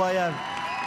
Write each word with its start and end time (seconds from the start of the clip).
Incroyable. 0.00 0.36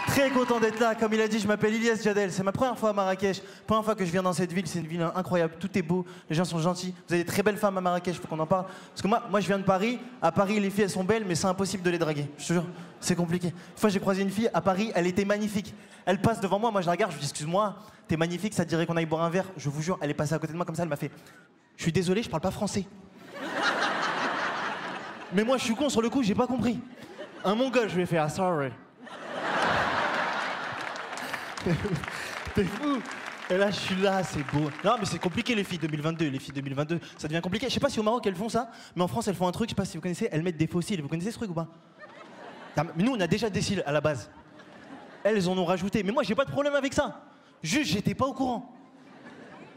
Très 0.07 0.31
content 0.31 0.59
d'être 0.59 0.79
là. 0.79 0.95
Comme 0.95 1.13
il 1.13 1.21
a 1.21 1.27
dit, 1.27 1.37
je 1.37 1.47
m'appelle 1.47 1.75
Ilias 1.75 2.01
Jadel. 2.01 2.31
C'est 2.31 2.41
ma 2.41 2.51
première 2.51 2.79
fois 2.79 2.89
à 2.89 2.93
Marrakech. 2.93 3.43
Première 3.67 3.85
fois 3.85 3.93
que 3.93 4.03
je 4.03 4.11
viens 4.11 4.23
dans 4.23 4.33
cette 4.33 4.51
ville. 4.51 4.65
C'est 4.65 4.79
une 4.79 4.87
ville 4.87 5.07
incroyable. 5.13 5.53
Tout 5.59 5.69
est 5.77 5.83
beau. 5.83 6.03
Les 6.27 6.35
gens 6.35 6.45
sont 6.45 6.57
gentils. 6.57 6.95
Vous 7.07 7.13
avez 7.13 7.23
des 7.23 7.29
très 7.29 7.43
belles 7.43 7.57
femmes 7.57 7.77
à 7.77 7.81
Marrakech. 7.81 8.15
Faut 8.15 8.27
qu'on 8.27 8.39
en 8.39 8.47
parle. 8.47 8.65
Parce 8.89 9.03
que 9.03 9.07
moi, 9.07 9.21
moi, 9.29 9.39
je 9.39 9.45
viens 9.45 9.59
de 9.59 9.63
Paris. 9.63 9.99
À 10.19 10.31
Paris, 10.31 10.59
les 10.59 10.71
filles, 10.71 10.85
elles 10.85 10.89
sont 10.89 11.03
belles, 11.03 11.25
mais 11.27 11.35
c'est 11.35 11.45
impossible 11.45 11.83
de 11.83 11.91
les 11.91 11.99
draguer. 11.99 12.27
Je 12.39 12.47
te 12.47 12.53
jure, 12.53 12.65
c'est 12.99 13.13
compliqué. 13.13 13.49
Une 13.49 13.77
fois, 13.77 13.91
j'ai 13.91 13.99
croisé 13.99 14.23
une 14.23 14.31
fille 14.31 14.49
à 14.51 14.61
Paris. 14.61 14.91
Elle 14.95 15.05
était 15.05 15.25
magnifique. 15.25 15.75
Elle 16.07 16.19
passe 16.19 16.41
devant 16.41 16.57
moi. 16.57 16.71
Moi, 16.71 16.81
je 16.81 16.87
la 16.87 16.93
regarde. 16.93 17.11
Je 17.11 17.17
lui 17.17 17.21
dis, 17.21 17.29
excuse-moi, 17.29 17.75
t'es 18.07 18.17
magnifique. 18.17 18.55
Ça 18.55 18.63
te 18.63 18.69
dirait 18.69 18.87
qu'on 18.87 18.97
aille 18.97 19.05
boire 19.05 19.21
un 19.21 19.29
verre? 19.29 19.45
Je 19.57 19.69
vous 19.69 19.83
jure, 19.83 19.99
elle 20.01 20.09
est 20.09 20.15
passée 20.15 20.33
à 20.33 20.39
côté 20.39 20.53
de 20.53 20.57
moi 20.57 20.65
comme 20.65 20.75
ça. 20.75 20.81
Elle 20.81 20.89
m'a 20.89 20.95
fait, 20.95 21.11
je 21.77 21.83
suis 21.83 21.91
désolé, 21.91 22.23
je 22.23 22.29
parle 22.31 22.41
pas 22.41 22.49
français. 22.49 22.87
mais 25.31 25.43
moi, 25.43 25.57
je 25.57 25.65
suis 25.65 25.75
con 25.75 25.89
sur 25.89 26.01
le 26.01 26.09
coup. 26.09 26.23
J'ai 26.23 26.33
pas 26.33 26.47
compris. 26.47 26.79
Un 27.45 27.53
mongol, 27.53 27.89
je 27.89 28.05
fait, 28.05 28.17
ah 28.17 28.29
sorry. 28.29 28.71
T'es 32.55 32.63
fou 32.63 33.01
Et 33.49 33.57
là, 33.57 33.71
je 33.71 33.75
suis 33.75 33.95
là, 33.95 34.23
c'est 34.23 34.43
beau. 34.51 34.69
Non, 34.83 34.95
mais 34.99 35.05
c'est 35.05 35.19
compliqué, 35.19 35.55
les 35.55 35.63
filles 35.63 35.79
2022. 35.79 36.27
Les 36.29 36.39
filles 36.39 36.53
2022, 36.53 36.99
ça 37.17 37.27
devient 37.27 37.41
compliqué. 37.41 37.67
Je 37.67 37.73
sais 37.73 37.79
pas 37.79 37.89
si 37.89 37.99
au 37.99 38.03
Maroc, 38.03 38.25
elles 38.25 38.35
font 38.35 38.49
ça, 38.49 38.69
mais 38.95 39.03
en 39.03 39.07
France, 39.07 39.27
elles 39.27 39.35
font 39.35 39.47
un 39.47 39.51
truc, 39.51 39.69
je 39.69 39.71
sais 39.71 39.75
pas 39.75 39.85
si 39.85 39.97
vous 39.97 40.01
connaissez, 40.01 40.29
elles 40.31 40.43
mettent 40.43 40.57
des 40.57 40.67
fossiles. 40.67 41.01
Vous 41.01 41.07
connaissez 41.07 41.31
ce 41.31 41.37
truc 41.37 41.51
ou 41.51 41.53
pas? 41.53 41.67
Mais 42.77 43.03
nous, 43.03 43.13
on 43.13 43.19
a 43.19 43.27
déjà 43.27 43.49
des 43.49 43.61
cils 43.61 43.83
à 43.85 43.91
la 43.91 44.01
base. 44.01 44.29
Elles 45.23 45.47
en 45.47 45.57
ont 45.57 45.65
rajouté. 45.65 46.03
Mais 46.03 46.11
moi, 46.11 46.23
j'ai 46.23 46.35
pas 46.35 46.45
de 46.45 46.51
problème 46.51 46.73
avec 46.73 46.93
ça. 46.93 47.23
Juste, 47.61 47.91
j'étais 47.91 48.15
pas 48.15 48.25
au 48.25 48.33
courant. 48.33 48.73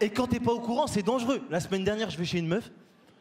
Et 0.01 0.11
quand 0.11 0.27
t'es 0.27 0.41
pas 0.41 0.53
au 0.53 0.61
courant, 0.61 0.87
c'est 0.87 1.03
dangereux. 1.03 1.43
La 1.51 1.61
semaine 1.61 1.85
dernière, 1.85 2.11
je 2.11 2.19
vais 2.19 2.25
chez 2.25 2.39
une 2.39 2.49
meuf. 2.49 2.71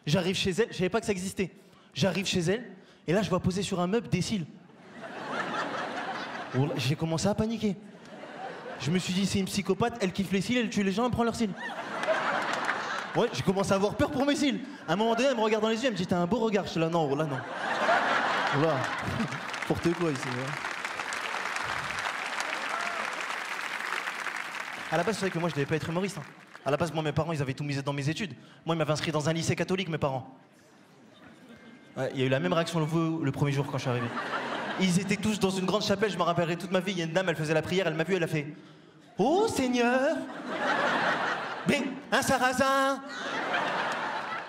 J'arrive 0.06 0.36
chez 0.36 0.52
elle, 0.52 0.68
je 0.70 0.78
savais 0.78 0.90
pas 0.90 1.00
que 1.00 1.06
ça 1.06 1.12
existait. 1.12 1.52
J'arrive 1.94 2.26
chez 2.26 2.42
elle, 2.42 2.64
et 3.08 3.14
là, 3.14 3.22
je 3.22 3.30
vois 3.30 3.40
poser 3.40 3.64
sur 3.64 3.80
un 3.80 3.88
meuble 3.88 4.08
des 4.10 4.22
cils. 4.22 4.46
J'ai 6.78 6.96
commencé 6.96 7.28
à 7.28 7.36
paniquer. 7.36 7.76
Je 8.80 8.92
me 8.92 9.00
suis 9.00 9.14
dit, 9.14 9.26
c'est 9.26 9.40
une 9.40 9.46
psychopathe, 9.46 9.98
elle 10.02 10.12
kiffe 10.12 10.32
les 10.32 10.42
cils, 10.42 10.58
elle 10.58 10.70
tue 10.70 10.84
les 10.84 10.92
gens, 10.92 11.06
elle 11.06 11.12
prend 11.12 11.24
leurs 11.24 11.36
cils. 11.36 11.52
Ouais, 13.16 13.30
j'ai 13.32 13.42
commencé 13.44 13.72
à 13.72 13.76
avoir 13.76 13.96
peur 13.96 14.12
pour 14.12 14.26
mes 14.26 14.36
cils. 14.36 14.60
À 14.88 14.94
un 14.94 14.96
moment 14.96 15.16
donné, 15.16 15.30
elle 15.30 15.38
me 15.38 15.42
regarde 15.42 15.64
dans 15.64 15.70
les 15.70 15.78
yeux, 15.78 15.86
elle 15.86 15.94
me 15.94 15.98
dit, 15.98 16.06
t'as 16.06 16.18
un 16.18 16.26
beau 16.28 16.40
regard. 16.40 16.66
Je 16.66 16.72
suis 16.72 16.80
là, 16.80 16.90
non, 16.90 17.16
là, 17.16 17.24
non. 17.24 17.38
Voilà. 18.56 18.78
Porte 19.68 19.94
quoi 19.94 20.12
ici 20.12 20.28
ouais. 20.28 20.44
À 24.92 24.98
la 24.98 25.04
base, 25.04 25.16
c'est 25.16 25.22
vrai 25.22 25.30
que 25.32 25.40
moi, 25.40 25.50
je 25.50 25.56
devais 25.56 25.66
pas 25.66 25.76
être 25.76 25.90
humoriste. 25.90 26.18
Hein. 26.18 26.24
À 26.66 26.72
la 26.72 26.78
base, 26.78 26.94
moi, 26.94 27.02
mes 27.04 27.12
parents, 27.12 27.32
ils 27.32 27.42
avaient 27.42 27.54
tout 27.54 27.64
misé 27.64 27.82
dans 27.82 27.94
mes 27.94 28.10
études. 28.10 28.34
Moi, 28.66 28.76
ils 28.76 28.78
m'avaient 28.78 28.92
inscrit 28.92 29.12
dans 29.12 29.30
un 29.30 29.34
lycée 29.34 29.56
catholique, 29.56 29.90
mes 29.90 29.98
parents. 29.98 30.28
Il 32.14 32.20
y 32.20 32.24
a 32.24 32.26
eu 32.26 32.30
la 32.30 32.42
même 32.42 32.52
réaction 32.52 32.80
le, 32.80 33.24
le 33.24 33.32
premier 33.32 33.54
jour 33.54 33.66
quand 33.66 33.78
je 33.78 33.84
suis 33.84 33.90
arrivé. 33.90 34.08
Ils 34.80 35.00
étaient 35.00 35.16
tous 35.16 35.40
dans 35.40 35.50
une 35.50 35.66
grande 35.66 35.84
chapelle, 35.84 36.12
je 36.12 36.18
me 36.18 36.24
rappellerai 36.24 36.58
toute 36.58 36.72
ma 36.72 36.80
vie. 36.80 36.92
Il 36.92 36.98
y 37.00 37.02
a 37.02 37.06
une 37.06 37.14
dame, 37.14 37.30
elle 37.30 37.36
faisait 37.36 37.54
la 37.54 37.62
prière, 37.62 37.88
elle 37.88 37.94
m'a 37.94 38.04
vu, 38.04 38.16
elle 38.16 38.24
a 38.24 38.28
fait 38.28 38.54
Oh 39.18 39.48
Seigneur 39.48 40.18
Mais 41.68 41.84
un 42.12 42.22
sarrasin 42.22 43.02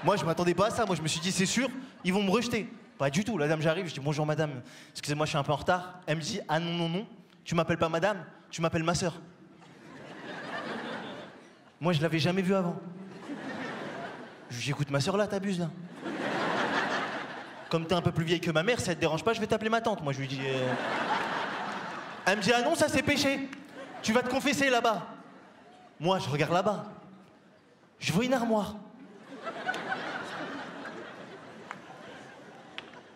Moi, 0.02 0.16
je 0.16 0.24
m'attendais 0.24 0.55
pas 0.55 0.66
à 0.66 0.70
ça. 0.70 0.84
Moi, 0.84 0.96
je 0.96 1.02
me 1.02 1.08
suis 1.08 1.20
dit, 1.20 1.30
c'est 1.30 1.46
sûr, 1.46 1.68
ils 2.05 2.12
vont 2.12 2.22
me 2.22 2.30
rejeter. 2.30 2.68
Pas 2.98 3.10
du 3.10 3.24
tout. 3.24 3.38
La 3.38 3.46
dame, 3.46 3.60
j'arrive, 3.60 3.86
je 3.86 3.94
dis 3.94 4.00
bonjour 4.00 4.27
madame. 4.27 4.62
Excusez-moi, 4.92 5.27
je 5.27 5.30
suis 5.30 5.38
un 5.38 5.42
peu 5.42 5.52
en 5.52 5.56
retard. 5.56 6.00
Elle 6.06 6.16
me 6.16 6.22
dit 6.22 6.40
ah 6.48 6.58
non, 6.58 6.72
non, 6.72 6.88
non. 6.88 7.06
Tu 7.44 7.55
m'appelles 7.55 7.78
pas 7.78 7.88
madame, 7.88 8.24
tu 8.50 8.61
m'appelles 8.61 8.83
ma 8.83 8.94
sœur. 8.94 9.20
Moi, 11.80 11.92
je 11.92 12.00
l'avais 12.00 12.18
jamais 12.18 12.42
vue 12.42 12.55
avant. 12.55 12.77
Je 14.48 14.62
lui 14.62 14.70
écoute, 14.70 14.90
ma 14.90 15.00
sœur 15.00 15.16
là, 15.16 15.27
t'abuses 15.27 15.58
là. 15.61 15.70
Comme 17.69 17.86
t'es 17.86 17.95
un 17.95 18.03
peu 18.03 18.12
plus 18.12 18.25
vieille 18.25 18.41
que 18.41 18.50
ma 18.50 18.62
mère, 18.62 18.81
ça 18.81 18.95
te 18.95 19.01
dérange 19.01 19.24
pas, 19.24 19.33
je 19.33 19.40
vais 19.40 19.46
t'appeler 19.46 19.70
ma 19.70 19.80
tante. 19.80 20.02
Moi, 20.02 20.13
je 20.13 20.20
lui 20.20 20.29
dis. 20.29 20.40
Euh. 20.40 20.73
Elle 22.27 22.39
me 22.39 22.42
dit 22.42 22.52
Ah 22.52 22.63
non, 22.63 22.74
ça 22.74 22.89
c'est 22.89 23.02
péché. 23.02 23.48
Tu 24.02 24.13
vas 24.13 24.23
te 24.23 24.29
confesser 24.29 24.70
là-bas. 24.70 25.07
Moi, 25.98 26.18
je 26.18 26.29
regarde 26.29 26.52
là-bas. 26.52 26.85
Je 27.98 28.13
vois 28.13 28.24
une 28.24 28.35
armoire. 28.35 28.77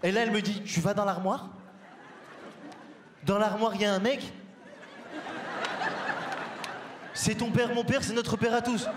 Et 0.02 0.10
là, 0.10 0.22
elle 0.22 0.30
me 0.30 0.40
dit 0.40 0.62
Tu 0.62 0.80
vas 0.80 0.94
dans 0.94 1.04
l'armoire? 1.04 1.48
Dans 3.24 3.38
l'armoire, 3.38 3.74
il 3.74 3.82
y 3.82 3.84
a 3.84 3.92
un 3.92 3.98
mec 3.98 4.32
C'est 7.12 7.34
ton 7.34 7.50
père, 7.50 7.74
mon 7.74 7.84
père, 7.84 8.02
c'est 8.02 8.14
notre 8.14 8.36
père 8.36 8.54
à 8.54 8.62
tous. 8.62 8.88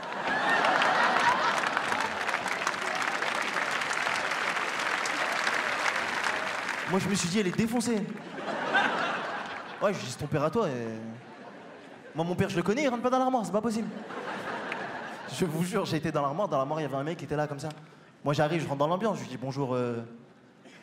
Moi, 6.93 6.99
je 6.99 7.09
me 7.09 7.15
suis 7.15 7.27
dit, 7.27 7.39
elle 7.39 7.47
est 7.47 7.57
défoncée. 7.57 8.05
Ouais, 9.81 9.91
je 9.95 9.99
dis, 9.99 10.15
ton 10.15 10.27
père 10.27 10.43
à 10.43 10.51
toi. 10.51 10.67
Et... 10.69 10.89
Moi, 12.13 12.23
mon 12.23 12.35
père, 12.35 12.49
je 12.49 12.55
le 12.55 12.61
connais, 12.61 12.83
il 12.83 12.87
rentre 12.87 13.01
pas 13.01 13.09
dans 13.09 13.17
l'armoire, 13.17 13.43
c'est 13.43 13.51
pas 13.51 13.63
possible. 13.63 13.87
Je 15.35 15.43
vous 15.45 15.63
jure, 15.63 15.85
j'ai 15.87 15.97
été 15.97 16.11
dans 16.11 16.21
l'armoire. 16.21 16.47
Dans 16.47 16.59
l'armoire, 16.59 16.79
il 16.81 16.83
y 16.83 16.85
avait 16.85 16.95
un 16.95 17.03
mec 17.03 17.17
qui 17.17 17.25
était 17.25 17.35
là 17.35 17.47
comme 17.47 17.57
ça. 17.57 17.69
Moi, 18.23 18.35
j'arrive, 18.35 18.61
je 18.61 18.67
rentre 18.67 18.77
dans 18.77 18.85
l'ambiance. 18.85 19.17
Je 19.17 19.21
lui 19.23 19.29
dis, 19.29 19.37
bonjour, 19.37 19.73
euh... 19.73 20.03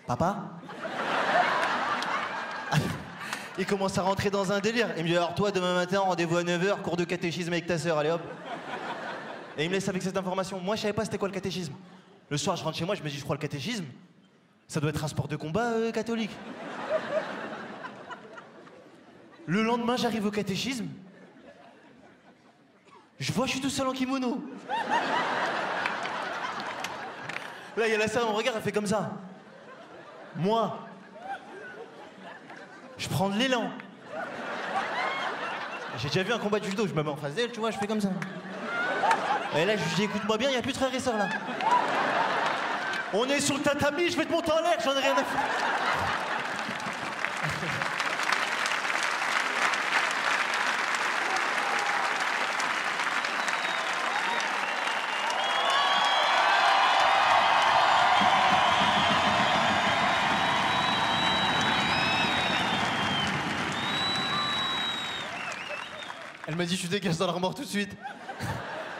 papa 0.05 0.51
Il 3.57 3.65
commence 3.65 3.97
à 3.97 4.03
rentrer 4.03 4.31
dans 4.31 4.51
un 4.51 4.59
délire. 4.59 4.89
Il 4.97 5.05
me 5.05 5.09
dit, 5.09 5.17
alors 5.17 5.37
toi, 5.37 5.53
demain 5.53 5.75
matin, 5.77 6.01
rendez-vous 6.01 6.39
à 6.39 6.43
9h, 6.43 6.83
cours 6.83 6.97
de 6.97 7.05
catéchisme 7.05 7.53
avec 7.53 7.67
ta 7.67 7.79
sœur, 7.79 7.99
allez 7.99 8.11
hop. 8.11 8.23
Et 9.57 9.63
il 9.63 9.69
me 9.69 9.75
laisse 9.75 9.89
avec 9.89 10.03
cette 10.03 10.17
information. 10.17 10.59
Moi, 10.59 10.75
je 10.75 10.81
savais 10.81 10.93
pas 10.93 11.05
c'était 11.05 11.19
quoi 11.19 11.29
le 11.29 11.35
catéchisme. 11.35 11.75
Le 12.29 12.37
soir, 12.37 12.57
je 12.57 12.65
rentre 12.65 12.77
chez 12.77 12.85
moi, 12.85 12.97
je 12.97 13.03
me 13.05 13.09
dis, 13.09 13.17
je 13.17 13.23
crois 13.23 13.37
le 13.37 13.41
catéchisme. 13.41 13.85
Ça 14.71 14.79
doit 14.79 14.91
être 14.91 15.03
un 15.03 15.09
sport 15.09 15.27
de 15.27 15.35
combat 15.35 15.73
euh, 15.73 15.91
catholique. 15.91 16.31
Le 19.47 19.65
lendemain, 19.65 19.97
j'arrive 19.97 20.27
au 20.27 20.31
catéchisme. 20.31 20.87
Je 23.19 23.33
vois, 23.33 23.47
je 23.47 23.51
suis 23.51 23.61
tout 23.61 23.69
seul 23.69 23.89
en 23.89 23.93
kimono. 23.93 24.41
Là, 27.77 27.89
il 27.89 27.91
y 27.91 27.95
a 27.97 27.99
la 27.99 28.07
sœur, 28.07 28.29
on 28.31 28.33
regarde, 28.33 28.59
elle 28.59 28.63
fait 28.63 28.71
comme 28.71 28.87
ça. 28.87 29.11
Moi, 30.37 30.79
je 32.97 33.09
prends 33.09 33.29
de 33.29 33.37
l'élan. 33.37 33.73
J'ai 35.99 36.11
déjà 36.11 36.23
vu 36.23 36.33
un 36.33 36.39
combat 36.39 36.61
de 36.61 36.67
judo, 36.67 36.87
je 36.87 36.95
me 36.95 37.03
mets 37.03 37.11
en 37.11 37.17
face 37.17 37.35
d'elle, 37.35 37.51
tu 37.51 37.59
vois, 37.59 37.73
je 37.73 37.79
fais 37.79 37.89
comme 37.89 38.01
ça. 38.01 38.13
Et 39.57 39.65
là, 39.65 39.77
je 39.77 39.83
lui 39.83 39.95
dis, 39.97 40.03
écoute-moi 40.05 40.39
bien, 40.39 40.49
il 40.51 40.53
n'y 40.53 40.59
a 40.59 40.63
plus 40.63 40.71
de 40.71 40.77
frères 40.77 40.95
et 40.95 41.01
sœurs 41.01 41.19
là. 41.19 41.29
On 43.13 43.25
est 43.25 43.41
sur 43.41 43.57
le 43.57 43.63
tatami, 43.63 44.09
je 44.09 44.17
vais 44.17 44.25
te 44.25 44.31
monter 44.31 44.53
en 44.53 44.63
l'air, 44.63 44.79
j'en 44.85 44.97
ai 44.97 45.01
rien 45.01 45.17
à. 45.17 45.25
Elle 66.47 66.57
m'a 66.57 66.65
dit 66.65 66.77
je 66.77 66.87
dégage 66.87 67.17
dans 67.17 67.27
l'armoire 67.27 67.55
tout 67.55 67.63
de 67.63 67.69
suite. 67.69 67.91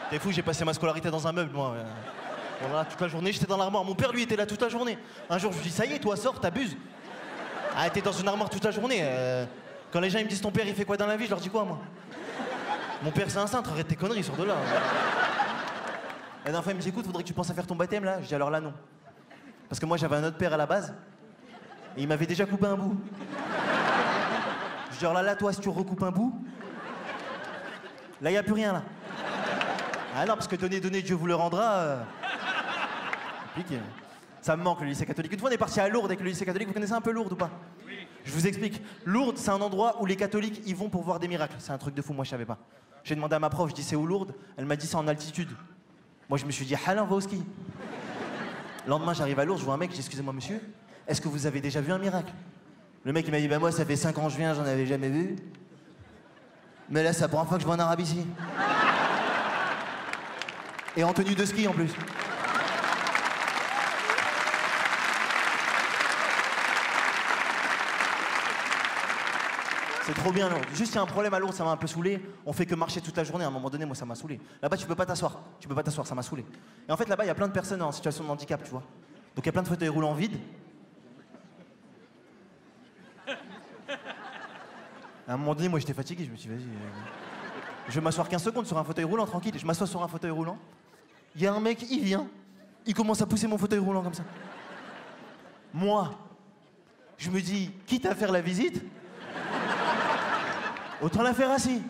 T'es 0.09 0.19
fou, 0.19 0.31
j'ai 0.31 0.41
passé 0.41 0.65
ma 0.65 0.73
scolarité 0.73 1.09
dans 1.09 1.25
un 1.25 1.31
meuble, 1.31 1.53
moi. 1.53 1.75
Toute 2.89 3.01
la 3.01 3.07
journée, 3.07 3.31
j'étais 3.31 3.47
dans 3.47 3.57
l'armoire. 3.57 3.83
Mon 3.83 3.95
père, 3.95 4.11
lui, 4.11 4.23
était 4.23 4.35
là 4.35 4.45
toute 4.45 4.61
la 4.61 4.69
journée. 4.69 4.97
Un 5.29 5.37
jour, 5.37 5.51
je 5.51 5.57
lui 5.57 5.63
dis, 5.63 5.71
ça 5.71 5.85
y 5.85 5.93
est, 5.93 5.99
toi, 5.99 6.15
sors, 6.15 6.39
t'abuses. 6.39 6.77
Ah, 7.75 7.89
t'es 7.89 8.01
dans 8.01 8.11
une 8.11 8.27
armoire 8.27 8.49
toute 8.49 8.63
la 8.63 8.71
journée. 8.71 8.99
Euh. 9.01 9.45
quand 9.91 9.99
les 9.99 10.09
gens 10.09 10.19
ils 10.19 10.25
me 10.25 10.29
disent, 10.29 10.41
ton 10.41 10.51
père, 10.51 10.67
il 10.67 10.75
fait 10.75 10.85
quoi 10.85 10.97
dans 10.97 11.07
la 11.07 11.17
vie 11.17 11.25
Je 11.25 11.29
leur 11.31 11.39
dis 11.39 11.49
quoi, 11.49 11.65
moi? 11.65 11.79
Mon 13.03 13.11
père, 13.11 13.29
c'est 13.29 13.39
un 13.39 13.47
cintre, 13.47 13.71
arrête 13.71 13.87
tes 13.87 13.95
conneries, 13.95 14.23
sors 14.23 14.35
de 14.35 14.43
là. 14.43 14.55
La 16.43 16.51
dernière 16.51 16.63
fois, 16.63 16.73
il 16.73 16.75
me 16.75 16.81
dit, 16.81 16.89
écoute, 16.89 17.05
faudrait 17.05 17.23
que 17.23 17.27
tu 17.27 17.33
penses 17.33 17.49
à 17.49 17.53
faire 17.53 17.65
ton 17.65 17.75
baptême, 17.75 18.03
là 18.03 18.21
Je 18.21 18.27
dis, 18.27 18.35
alors 18.35 18.51
là, 18.51 18.59
non. 18.59 18.73
Parce 19.67 19.79
que 19.79 19.85
moi, 19.85 19.97
j'avais 19.97 20.17
un 20.17 20.23
autre 20.23 20.37
père 20.37 20.53
à 20.53 20.57
la 20.57 20.65
base. 20.65 20.93
Et 21.97 22.01
il 22.01 22.07
m'avait 22.07 22.25
déjà 22.27 22.45
coupé 22.45 22.67
un 22.67 22.75
bout. 22.75 22.99
Je 24.91 24.97
dis, 24.97 25.05
alors 25.05 25.13
là, 25.13 25.23
là, 25.23 25.35
toi, 25.35 25.51
si 25.51 25.61
tu 25.61 25.69
recoupes 25.69 26.03
un 26.03 26.11
bout, 26.11 26.45
là, 28.21 28.29
il 28.29 28.33
n'y 28.33 28.37
a 28.37 28.43
plus 28.43 28.53
rien, 28.53 28.73
là. 28.73 28.83
Ah 30.15 30.25
non, 30.25 30.33
parce 30.33 30.47
que 30.47 30.57
donner, 30.57 30.79
donner, 30.79 31.01
Dieu 31.01 31.15
vous 31.15 31.25
le 31.25 31.35
rendra. 31.35 31.63
Euh. 31.63 32.03
Ça 34.41 34.55
me 34.55 34.63
manque 34.63 34.81
le 34.81 34.87
lycée 34.87 35.05
catholique. 35.05 35.33
Une 35.33 35.39
fois 35.39 35.49
on 35.49 35.53
est 35.53 35.57
parti 35.57 35.79
à 35.79 35.87
Lourdes 35.87 36.05
avec 36.05 36.19
le 36.19 36.27
lycée 36.27 36.45
catholique, 36.45 36.67
vous 36.67 36.73
connaissez 36.73 36.93
un 36.93 37.01
peu 37.01 37.11
Lourdes 37.11 37.33
ou 37.33 37.35
pas? 37.35 37.51
Oui. 37.85 38.07
Je 38.25 38.31
vous 38.31 38.47
explique. 38.47 38.81
Lourdes, 39.05 39.37
c'est 39.37 39.51
un 39.51 39.61
endroit 39.61 40.01
où 40.01 40.05
les 40.05 40.15
catholiques 40.15 40.61
y 40.65 40.73
vont 40.73 40.89
pour 40.89 41.03
voir 41.03 41.19
des 41.19 41.27
miracles. 41.27 41.55
C'est 41.59 41.71
un 41.71 41.77
truc 41.77 41.93
de 41.93 42.01
fou, 42.01 42.13
moi 42.13 42.25
je 42.25 42.31
savais 42.31 42.45
pas. 42.45 42.57
J'ai 43.03 43.15
demandé 43.15 43.35
à 43.35 43.39
ma 43.39 43.49
prof, 43.49 43.69
je 43.69 43.75
dis 43.75 43.83
c'est 43.83 43.95
où 43.95 44.05
Lourdes? 44.05 44.33
Elle 44.57 44.65
m'a 44.65 44.75
dit 44.75 44.87
c'est 44.87 44.95
en 44.95 45.07
altitude. 45.07 45.49
Moi 46.29 46.37
je 46.37 46.45
me 46.45 46.51
suis 46.51 46.65
dit, 46.65 46.75
halin, 46.87 47.03
va 47.03 47.15
au 47.15 47.21
ski. 47.21 47.43
Le 48.85 48.89
lendemain 48.89 49.13
j'arrive 49.13 49.39
à 49.39 49.45
Lourdes, 49.45 49.59
je 49.59 49.65
vois 49.65 49.75
un 49.75 49.77
mec, 49.77 49.91
je 49.91 49.95
dis 49.95 50.01
excusez-moi 50.01 50.33
monsieur, 50.33 50.59
est-ce 51.07 51.21
que 51.21 51.27
vous 51.27 51.45
avez 51.45 51.61
déjà 51.61 51.81
vu 51.81 51.91
un 51.91 51.99
miracle? 51.99 52.33
Le 53.03 53.13
mec 53.13 53.27
il 53.27 53.31
m'a 53.31 53.39
dit, 53.39 53.47
bah 53.47 53.59
moi 53.59 53.71
ça 53.71 53.85
fait 53.85 53.95
5 53.95 54.17
ans 54.17 54.25
que 54.25 54.31
je 54.31 54.37
viens, 54.37 54.53
j'en 54.55 54.65
avais 54.65 54.85
jamais 54.87 55.09
vu. 55.09 55.35
Mais 56.89 57.03
là 57.03 57.13
c'est 57.13 57.21
la 57.21 57.27
première 57.27 57.47
fois 57.47 57.57
que 57.57 57.61
je 57.61 57.67
vois 57.67 57.75
un 57.75 57.79
arabe 57.79 57.99
ici. 57.99 58.25
Et 60.97 61.03
en 61.03 61.13
tenue 61.13 61.35
de 61.35 61.45
ski 61.45 61.67
en 61.67 61.73
plus. 61.73 61.91
C'est 70.03 70.13
trop 70.13 70.31
bien. 70.31 70.49
Londres. 70.49 70.65
Juste, 70.73 70.93
il 70.93 70.95
y 70.95 70.97
a 70.97 71.01
un 71.01 71.05
problème 71.05 71.33
à 71.33 71.39
Londres, 71.39 71.53
ça 71.53 71.63
m'a 71.63 71.71
un 71.71 71.77
peu 71.77 71.87
saoulé. 71.87 72.21
On 72.45 72.53
fait 72.53 72.65
que 72.65 72.73
marcher 72.75 73.01
toute 73.01 73.15
la 73.15 73.23
journée. 73.23 73.45
À 73.45 73.47
un 73.47 73.51
moment 73.51 73.69
donné, 73.69 73.85
moi, 73.85 73.95
ça 73.95 74.05
m'a 74.05 74.15
saoulé. 74.15 74.39
Là-bas, 74.61 74.77
tu 74.77 74.85
peux 74.87 74.95
pas 74.95 75.05
t'asseoir. 75.05 75.39
Tu 75.59 75.67
peux 75.67 75.75
pas 75.75 75.83
t'asseoir, 75.83 76.07
ça 76.07 76.15
m'a 76.15 76.23
saoulé. 76.23 76.43
Et 76.87 76.91
en 76.91 76.97
fait, 76.97 77.07
là-bas, 77.07 77.23
il 77.23 77.27
y 77.27 77.31
a 77.31 77.35
plein 77.35 77.47
de 77.47 77.53
personnes 77.53 77.81
en 77.81 77.91
situation 77.91 78.23
de 78.23 78.29
handicap, 78.29 78.63
tu 78.63 78.71
vois. 78.71 78.81
Donc, 79.35 79.43
il 79.43 79.45
y 79.45 79.49
a 79.49 79.51
plein 79.51 79.61
de 79.61 79.67
fauteuils 79.67 79.89
roulants 79.89 80.13
vides. 80.13 80.37
À 85.27 85.33
un 85.33 85.37
moment 85.37 85.53
donné, 85.55 85.69
moi, 85.69 85.79
j'étais 85.79 85.93
fatigué. 85.93 86.25
Je 86.25 86.31
me 86.31 86.35
suis 86.35 86.49
dit, 86.49 86.55
vas-y. 86.55 86.65
euh, 86.65 87.87
Je 87.87 87.93
vais 87.95 88.01
m'asseoir 88.01 88.27
15 88.27 88.43
secondes 88.43 88.65
sur 88.65 88.77
un 88.77 88.83
fauteuil 88.83 89.05
roulant, 89.05 89.25
tranquille. 89.25 89.53
Je 89.57 89.65
m'assois 89.65 89.87
sur 89.87 90.01
un 90.03 90.07
fauteuil 90.07 90.31
roulant. 90.31 90.57
Il 91.35 91.41
y 91.41 91.47
a 91.47 91.53
un 91.53 91.59
mec, 91.59 91.85
il 91.89 92.03
vient. 92.03 92.27
Il 92.85 92.93
commence 92.93 93.21
à 93.21 93.25
pousser 93.27 93.47
mon 93.47 93.57
fauteuil 93.57 93.79
roulant 93.79 94.01
comme 94.01 94.13
ça. 94.13 94.23
Moi, 95.73 96.11
je 97.17 97.29
me 97.29 97.39
dis, 97.39 97.71
quitte 97.85 98.05
à 98.07 98.15
faire 98.15 98.31
la 98.31 98.41
visite, 98.41 98.83
autant 101.01 101.21
la 101.23 101.33
faire 101.33 101.51
assis. 101.51 101.81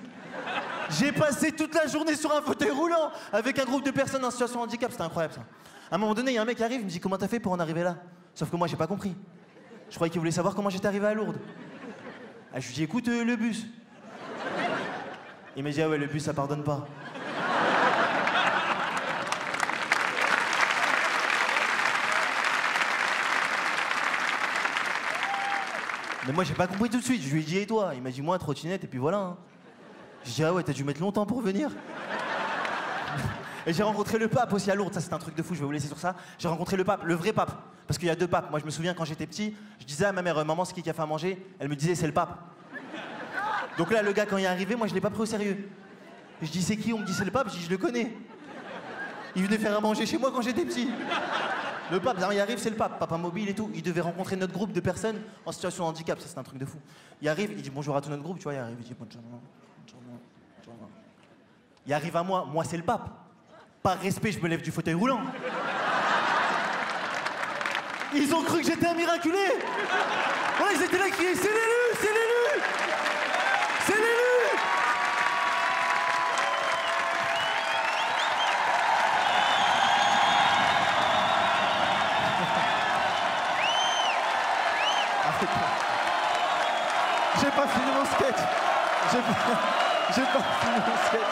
J'ai 0.89 1.11
passé 1.11 1.51
toute 1.51 1.73
la 1.75 1.87
journée 1.87 2.15
sur 2.15 2.35
un 2.35 2.41
fauteuil 2.41 2.71
roulant 2.71 3.11
avec 3.31 3.57
un 3.59 3.65
groupe 3.65 3.85
de 3.85 3.91
personnes 3.91 4.25
en 4.25 4.31
situation 4.31 4.59
de 4.59 4.63
handicap, 4.63 4.91
c'était 4.91 5.03
incroyable 5.03 5.33
ça. 5.33 5.41
À 5.89 5.95
un 5.95 5.97
moment 5.97 6.13
donné, 6.13 6.31
il 6.31 6.35
y 6.35 6.37
a 6.37 6.41
un 6.41 6.45
mec 6.45 6.57
qui 6.57 6.63
arrive, 6.63 6.81
il 6.81 6.85
me 6.85 6.89
dit 6.89 6.99
comment 6.99 7.17
t'as 7.17 7.27
fait 7.27 7.39
pour 7.39 7.51
en 7.51 7.59
arriver 7.59 7.83
là? 7.83 7.97
Sauf 8.33 8.49
que 8.49 8.55
moi, 8.55 8.67
j'ai 8.67 8.77
pas 8.77 8.87
compris. 8.87 9.15
Je 9.89 9.95
croyais 9.95 10.09
qu'il 10.09 10.19
voulait 10.19 10.31
savoir 10.31 10.55
comment 10.55 10.69
j'étais 10.69 10.87
arrivé 10.87 11.05
à 11.07 11.13
Lourdes. 11.13 11.39
Ah, 12.53 12.59
je 12.59 12.67
lui 12.67 12.73
dis 12.75 12.83
écoute 12.83 13.07
euh, 13.07 13.23
le 13.23 13.35
bus. 13.35 13.65
Il 15.55 15.63
m'a 15.63 15.69
dit 15.69 15.81
ah 15.81 15.89
ouais 15.89 15.97
le 15.97 16.07
bus 16.07 16.23
ça 16.23 16.33
pardonne 16.33 16.63
pas. 16.63 16.87
Mais 26.27 26.33
moi 26.33 26.43
j'ai 26.43 26.53
pas 26.53 26.67
compris 26.67 26.89
tout 26.89 26.99
de 26.99 27.03
suite, 27.03 27.21
je 27.21 27.33
lui 27.33 27.41
ai 27.41 27.43
dit 27.43 27.57
et 27.57 27.65
toi? 27.65 27.91
Il 27.95 28.01
m'a 28.01 28.11
dit 28.11 28.21
moi 28.21 28.37
trottinette 28.37 28.83
et 28.83 28.87
puis 28.87 28.99
voilà. 28.99 29.17
hein. 29.17 29.37
J'ai 30.23 30.33
dit 30.33 30.43
ah 30.43 30.53
ouais 30.53 30.61
t'as 30.63 30.73
dû 30.73 30.83
mettre 30.83 31.01
longtemps 31.01 31.25
pour 31.25 31.41
venir. 31.41 31.71
Et 33.67 33.73
j'ai 33.73 33.83
rencontré 33.83 34.17
le 34.17 34.27
pape 34.27 34.51
aussi 34.53 34.71
à 34.71 34.75
Lourdes, 34.75 34.93
ça 34.95 35.01
c'est 35.01 35.13
un 35.13 35.19
truc 35.19 35.35
de 35.35 35.43
fou, 35.43 35.53
je 35.53 35.59
vais 35.59 35.65
vous 35.67 35.71
laisser 35.71 35.87
sur 35.87 35.99
ça. 35.99 36.15
J'ai 36.39 36.47
rencontré 36.47 36.77
le 36.77 36.83
pape, 36.83 37.03
le 37.03 37.13
vrai 37.13 37.31
pape. 37.31 37.51
Parce 37.85 37.99
qu'il 37.99 38.07
y 38.07 38.11
a 38.11 38.15
deux 38.15 38.27
papes. 38.27 38.49
Moi 38.49 38.59
je 38.59 38.65
me 38.65 38.71
souviens 38.71 38.95
quand 38.95 39.05
j'étais 39.05 39.27
petit, 39.27 39.55
je 39.79 39.85
disais 39.85 40.05
à 40.05 40.11
ma 40.11 40.23
mère, 40.23 40.43
maman 40.45 40.65
c'est 40.65 40.73
qui 40.73 40.81
qui 40.81 40.89
a 40.89 40.93
fait 40.93 41.01
à 41.03 41.05
manger? 41.05 41.45
Elle 41.59 41.67
me 41.67 41.75
disait 41.75 41.93
c'est 41.93 42.07
le 42.07 42.13
pape. 42.13 42.39
Donc 43.77 43.91
là 43.91 44.01
le 44.01 44.11
gars 44.13 44.25
quand 44.25 44.37
il 44.37 44.43
est 44.45 44.47
arrivé, 44.47 44.75
moi 44.75 44.87
je 44.87 44.93
l'ai 44.95 45.01
pas 45.01 45.11
pris 45.11 45.21
au 45.21 45.25
sérieux. 45.27 45.69
Je 46.41 46.49
dis 46.49 46.63
c'est 46.63 46.75
qui? 46.77 46.91
On 46.91 46.97
me 46.99 47.05
dit 47.05 47.13
c'est 47.13 47.25
le 47.25 47.29
pape, 47.31 47.49
je 47.49 47.57
dis 47.57 47.63
je 47.65 47.69
le 47.69 47.77
connais. 47.77 48.11
Il 49.35 49.43
venait 49.43 49.59
faire 49.59 49.77
à 49.77 49.79
manger 49.79 50.07
chez 50.07 50.17
moi 50.17 50.31
quand 50.33 50.41
j'étais 50.41 50.65
petit. 50.65 50.89
Le 51.91 51.99
pape, 51.99 52.19
non, 52.19 52.31
il 52.31 52.39
arrive, 52.39 52.57
c'est 52.57 52.69
le 52.69 52.77
pape, 52.77 52.99
papa 52.99 53.17
mobile 53.17 53.49
et 53.49 53.53
tout. 53.53 53.69
Il 53.75 53.83
devait 53.83 53.99
rencontrer 54.01 54.37
notre 54.37 54.53
groupe 54.53 54.71
de 54.71 54.79
personnes 54.79 55.21
en 55.45 55.51
situation 55.51 55.83
de 55.83 55.89
handicap, 55.89 56.19
ça 56.21 56.27
c'est 56.29 56.37
un 56.37 56.43
truc 56.43 56.57
de 56.57 56.65
fou. 56.65 56.77
Il 57.21 57.27
arrive, 57.27 57.51
il 57.51 57.61
dit 57.61 57.69
bonjour 57.69 57.95
à 57.97 58.01
tout 58.01 58.09
notre 58.09 58.23
groupe, 58.23 58.37
tu 58.37 58.43
vois, 58.43 58.53
il 58.53 58.59
arrive, 58.59 58.77
il 58.79 58.85
dit 58.85 58.95
bonjour, 58.97 59.21
bonjour, 59.21 59.99
bonjour. 60.65 60.89
Il 61.85 61.93
arrive 61.93 62.15
à 62.15 62.23
moi, 62.23 62.47
moi 62.49 62.63
c'est 62.63 62.77
le 62.77 62.83
pape. 62.83 63.09
Par 63.83 63.99
respect, 63.99 64.31
je 64.31 64.39
me 64.39 64.47
lève 64.47 64.61
du 64.61 64.71
fauteuil 64.71 64.93
roulant. 64.93 65.21
Ils 68.13 68.33
ont 68.33 68.43
cru 68.43 68.61
que 68.61 68.67
j'étais 68.67 68.87
un 68.87 68.93
miraculé. 68.93 69.37
Voilà, 70.57 70.73
ils 70.73 70.83
étaient 70.83 70.97
là 70.97 71.05
qui 71.05 71.11
criaient 71.11 71.35
J'ai 87.41 87.49
pas 87.49 87.67
fini 87.67 87.85
mon 87.95 88.05
sketch. 88.05 88.41
J'ai 90.15 90.21
pas, 90.21 90.43
fini 90.61 90.75
mon 90.75 90.97
sketch. 91.07 91.31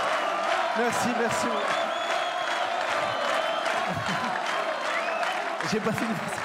Merci, 0.78 1.10
merci. 1.20 1.48
J'ai 5.72 5.80
pas 5.80 5.92
fini 5.92 6.10
mon 6.10 6.16
sketch. 6.16 6.40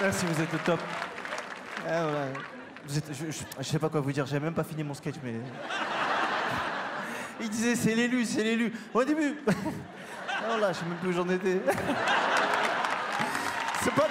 Merci, 0.00 0.26
vous 0.26 0.40
êtes 0.42 0.52
le 0.52 0.58
top. 0.60 0.80
Ah. 1.86 2.04
Vous 2.86 2.96
êtes- 2.96 3.10
je 3.58 3.62
sais 3.64 3.78
pas 3.78 3.88
quoi 3.88 4.00
vous 4.00 4.12
dire, 4.12 4.24
j'ai 4.24 4.38
même 4.40 4.54
pas 4.54 4.64
fini 4.64 4.82
mon 4.84 4.94
sketch, 4.94 5.16
mais. 5.22 5.34
Il 7.40 7.50
disait 7.50 7.76
c'est 7.76 7.94
l'élu, 7.94 8.24
c'est 8.24 8.42
l'élu. 8.42 8.72
Au 8.94 9.04
début. 9.04 9.36
Oh 9.46 9.52
là, 10.58 10.72
je 10.72 10.78
sais 10.78 10.84
même 10.86 10.96
plus 10.98 11.10
où 11.10 11.12
j'en 11.12 11.28
étais. 11.28 11.60
C'est 13.82 13.92
pas. 13.92 14.06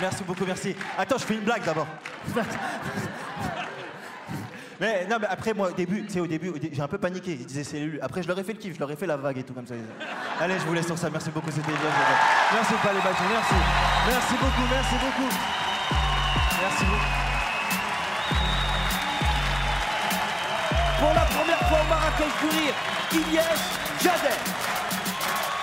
Merci 0.00 0.24
beaucoup, 0.24 0.44
merci. 0.44 0.74
Attends, 0.98 1.18
je 1.18 1.24
fais 1.24 1.34
une 1.34 1.40
blague 1.44 1.64
d'abord. 1.64 1.86
Mais 4.80 5.06
non, 5.08 5.18
mais 5.20 5.28
après, 5.30 5.54
moi, 5.54 5.68
au 5.68 5.72
début, 5.72 6.04
tu 6.06 6.14
sais, 6.14 6.18
au 6.18 6.26
début, 6.26 6.52
j'ai 6.72 6.82
un 6.82 6.88
peu 6.88 6.98
paniqué. 6.98 7.38
C'est 7.48 7.72
l'élu. 7.74 8.00
Après, 8.02 8.20
je 8.20 8.26
leur 8.26 8.36
ai 8.36 8.42
fait 8.42 8.52
le 8.52 8.58
kiff, 8.58 8.74
je 8.74 8.80
leur 8.80 8.90
ai 8.90 8.96
fait 8.96 9.06
la 9.06 9.16
vague 9.16 9.38
et 9.38 9.44
tout 9.44 9.54
comme 9.54 9.66
ça. 9.66 9.74
Allez, 10.40 10.58
je 10.58 10.64
vous 10.64 10.74
laisse 10.74 10.86
sur 10.86 10.98
ça. 10.98 11.08
Merci 11.08 11.30
beaucoup, 11.30 11.52
c'était 11.52 11.68
bien. 11.68 11.78
Merci, 12.52 12.74
pas 12.82 12.92
les 12.92 12.98
merci. 12.98 13.22
Merci 14.08 14.34
beaucoup, 14.40 14.66
merci 14.68 14.94
beaucoup. 14.94 15.30
Merci 16.62 16.84
beaucoup. 16.84 17.22
Pour 20.98 21.14
la 21.14 21.26
première 21.26 21.68
fois 21.68 21.78
au 21.80 21.88
Marrakech 21.88 22.32
du 23.12 23.18
Rire, 23.30 23.44
Jader. 24.00 24.81